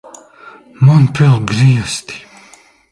[0.85, 2.17] Man pil griesti!